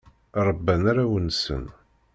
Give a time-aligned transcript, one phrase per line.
[0.45, 1.65] Rebban arraw-nsen.